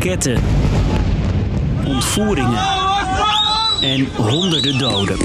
[0.00, 0.42] raketten,
[1.86, 2.62] ontvoeringen
[3.80, 5.16] en honderden doden.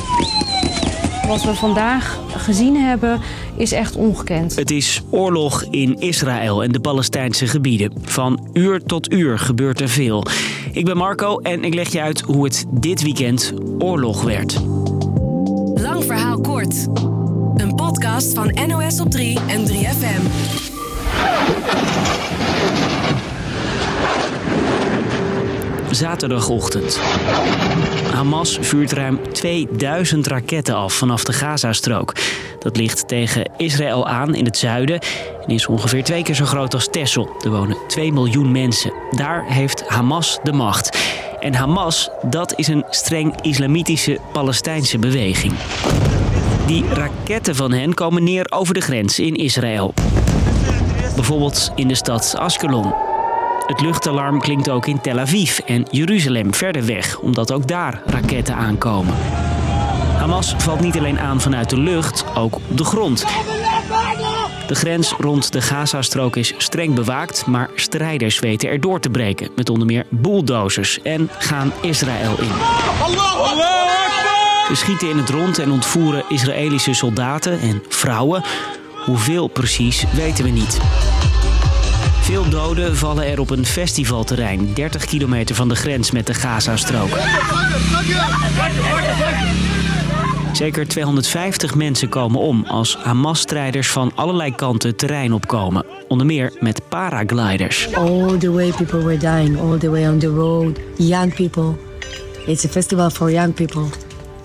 [1.27, 3.21] Wat we vandaag gezien hebben
[3.57, 4.55] is echt ongekend.
[4.55, 7.93] Het is oorlog in Israël en de Palestijnse gebieden.
[8.01, 10.25] Van uur tot uur gebeurt er veel.
[10.71, 14.61] Ik ben Marco en ik leg je uit hoe het dit weekend oorlog werd.
[15.75, 16.87] Lang verhaal kort.
[17.55, 20.23] Een podcast van NOS op 3 en 3FM.
[25.95, 26.99] Zaterdagochtend.
[28.13, 32.13] Hamas vuurt ruim 2000 raketten af vanaf de Gazastrook.
[32.59, 34.99] Dat ligt tegen Israël aan in het zuiden
[35.47, 37.35] en is ongeveer twee keer zo groot als Texel.
[37.43, 38.93] Er wonen 2 miljoen mensen.
[39.11, 40.97] Daar heeft Hamas de macht.
[41.39, 45.53] En Hamas, dat is een streng islamitische Palestijnse beweging.
[46.65, 49.93] Die raketten van hen komen neer over de grens in Israël.
[51.15, 53.14] Bijvoorbeeld in de stad Askelon.
[53.65, 58.55] Het luchtalarm klinkt ook in Tel Aviv en Jeruzalem verder weg, omdat ook daar raketten
[58.55, 59.15] aankomen.
[60.17, 63.25] Hamas valt niet alleen aan vanuit de lucht, ook op de grond.
[64.67, 69.49] De grens rond de Gazastrook is streng bewaakt, maar strijders weten er door te breken.
[69.55, 72.51] Met onder meer bulldozers en gaan Israël in.
[74.67, 78.43] Ze schieten in het rond en ontvoeren Israëlische soldaten en vrouwen.
[79.05, 80.79] Hoeveel precies weten we niet.
[82.25, 87.09] Veel doden vallen er op een festivalterrein, 30 kilometer van de grens met de Gazastrook.
[90.53, 95.85] Zeker 250 mensen komen om als Hamas-strijders van allerlei kanten terrein opkomen.
[96.07, 97.93] Onder meer met paragliders.
[97.93, 100.79] All the way people were dying, all the way on the road.
[100.97, 101.75] Young people.
[102.45, 103.83] It's a festival for young people.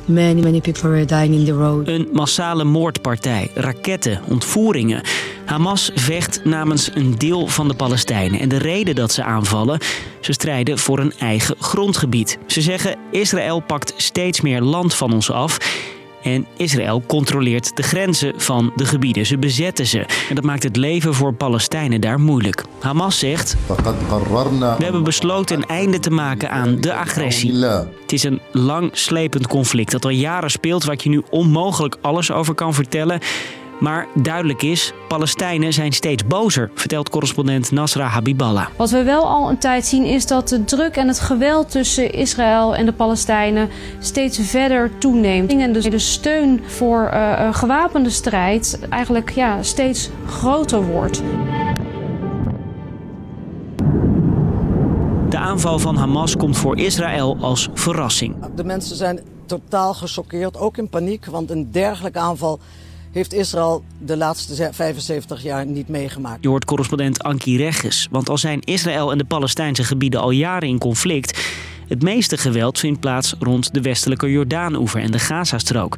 [0.04, 1.88] Many, many people were dying in the road.
[1.88, 5.02] Een massale moordpartij, raketten, ontvoeringen.
[5.50, 8.40] Hamas vecht namens een deel van de Palestijnen.
[8.40, 9.78] En de reden dat ze aanvallen,
[10.20, 12.38] ze strijden voor een eigen grondgebied.
[12.46, 15.58] Ze zeggen Israël pakt steeds meer land van ons af.
[16.22, 19.26] En Israël controleert de grenzen van de gebieden.
[19.26, 19.98] Ze bezetten ze.
[20.28, 22.64] En dat maakt het leven voor Palestijnen daar moeilijk.
[22.80, 27.64] Hamas zegt: We hebben besloten een einde te maken aan de agressie.
[27.64, 31.96] Het is een lang slepend conflict dat al jaren speelt, waar ik je nu onmogelijk
[32.00, 33.20] alles over kan vertellen.
[33.80, 38.66] Maar duidelijk is, Palestijnen zijn steeds bozer, vertelt correspondent Nasra Habiballah.
[38.76, 42.12] Wat we wel al een tijd zien is dat de druk en het geweld tussen
[42.12, 45.52] Israël en de Palestijnen steeds verder toeneemt.
[45.52, 51.22] En dus de steun voor uh, gewapende strijd eigenlijk ja, steeds groter wordt.
[55.28, 58.34] De aanval van Hamas komt voor Israël als verrassing.
[58.54, 62.60] De mensen zijn totaal gechoqueerd, ook in paniek, want een dergelijke aanval
[63.12, 66.42] heeft Israël de laatste 75 jaar niet meegemaakt.
[66.42, 68.08] Je hoort correspondent Anki Regis.
[68.10, 71.38] Want al zijn Israël en de Palestijnse gebieden al jaren in conflict...
[71.88, 75.96] het meeste geweld vindt plaats rond de westelijke Jordaanoever en de Gazastrook.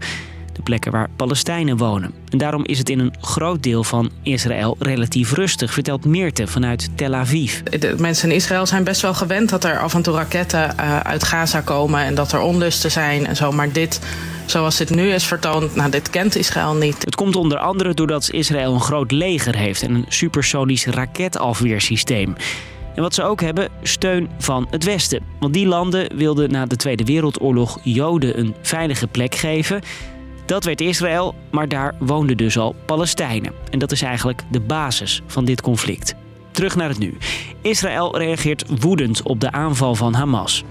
[0.53, 2.15] De plekken waar Palestijnen wonen.
[2.29, 6.91] En daarom is het in een groot deel van Israël relatief rustig, vertelt Meerte vanuit
[6.95, 7.61] Tel Aviv.
[7.63, 11.01] De mensen in Israël zijn best wel gewend dat er af en toe raketten uh,
[11.01, 13.53] uit Gaza komen en dat er onlusten zijn en zo.
[13.53, 14.01] Maar dit
[14.47, 17.05] zoals dit nu is vertoond, nou, dit kent Israël niet.
[17.05, 22.35] Het komt onder andere doordat Israël een groot leger heeft en een supersonisch raketafweersysteem.
[22.95, 25.23] En wat ze ook hebben, steun van het Westen.
[25.41, 29.81] Want die landen wilden na de Tweede Wereldoorlog Joden een veilige plek geven.
[30.47, 33.53] Dat werd Israël, maar daar woonden dus al Palestijnen.
[33.71, 36.15] En dat is eigenlijk de basis van dit conflict.
[36.53, 37.17] Terug naar het nu.
[37.61, 40.65] Israël reageert woedend op de aanval van Hamas.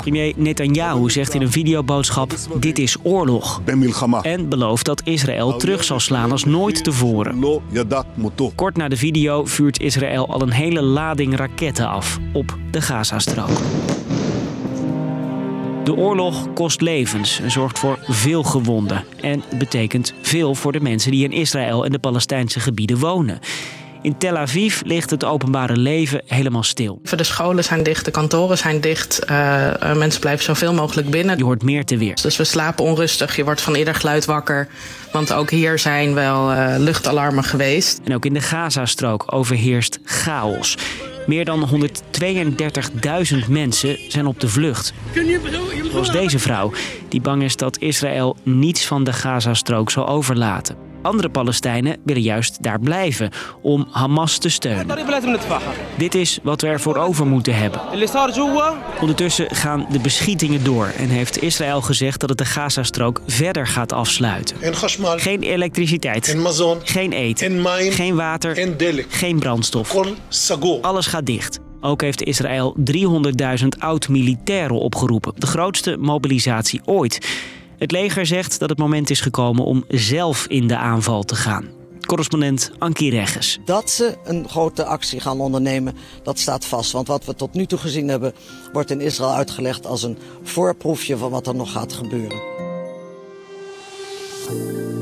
[0.00, 3.62] Premier Netanyahu zegt in een videoboodschap: Dit is oorlog.
[4.22, 7.38] En belooft dat Israël terug zal slaan als nooit tevoren.
[8.54, 13.60] Kort na de video vuurt Israël al een hele lading raketten af op de Gazastrook.
[15.88, 19.04] De oorlog kost levens en zorgt voor veel gewonden.
[19.20, 23.38] En betekent veel voor de mensen die in Israël en de Palestijnse gebieden wonen.
[24.02, 27.00] In Tel Aviv ligt het openbare leven helemaal stil.
[27.02, 29.20] De scholen zijn dicht, de kantoren zijn dicht.
[29.30, 31.36] Uh, mensen blijven zoveel mogelijk binnen.
[31.36, 32.18] Je hoort meer te weer.
[32.22, 33.36] Dus we slapen onrustig.
[33.36, 34.68] Je wordt van ieder geluid wakker.
[35.12, 38.00] Want ook hier zijn wel uh, luchtalarmen geweest.
[38.04, 40.76] En ook in de Gazastrook overheerst chaos.
[41.28, 41.68] Meer dan
[43.42, 44.92] 132.000 mensen zijn op de vlucht.
[45.90, 46.72] Zoals deze vrouw,
[47.08, 50.76] die bang is dat Israël niets van de Gazastrook zal overlaten.
[51.02, 53.30] Andere Palestijnen willen juist daar blijven
[53.62, 54.98] om Hamas te steunen.
[55.96, 57.80] Dit is wat we ervoor over moeten hebben.
[59.00, 63.92] Ondertussen gaan de beschietingen door en heeft Israël gezegd dat het de Gazastrook verder gaat
[63.92, 64.56] afsluiten.
[65.16, 66.36] Geen elektriciteit,
[66.82, 68.74] geen eten, geen water,
[69.08, 69.94] geen brandstof.
[70.80, 71.58] Alles gaat dicht.
[71.80, 72.76] Ook heeft Israël
[73.60, 75.32] 300.000 oud-militairen opgeroepen.
[75.36, 77.28] De grootste mobilisatie ooit.
[77.78, 81.68] Het leger zegt dat het moment is gekomen om zelf in de aanval te gaan.
[82.06, 83.58] Correspondent Ankie Regges.
[83.64, 86.92] Dat ze een grote actie gaan ondernemen, dat staat vast.
[86.92, 88.32] Want wat we tot nu toe gezien hebben,
[88.72, 92.40] wordt in Israël uitgelegd als een voorproefje van wat er nog gaat gebeuren.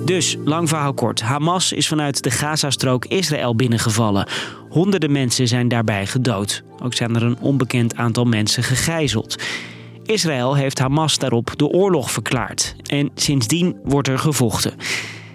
[0.05, 1.21] Dus, lang verhaal kort.
[1.21, 4.29] Hamas is vanuit de Gazastrook Israël binnengevallen.
[4.69, 6.63] Honderden mensen zijn daarbij gedood.
[6.83, 9.37] Ook zijn er een onbekend aantal mensen gegijzeld.
[10.07, 12.77] Israël heeft Hamas daarop de oorlog verklaard.
[12.87, 14.75] En sindsdien wordt er gevochten.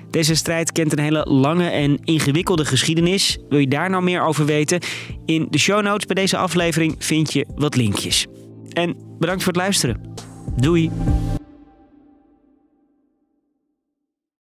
[0.09, 3.37] Deze strijd kent een hele lange en ingewikkelde geschiedenis.
[3.49, 4.79] Wil je daar nou meer over weten?
[5.25, 8.27] In de show notes bij deze aflevering vind je wat linkjes.
[8.69, 10.13] En bedankt voor het luisteren.
[10.55, 10.91] Doei!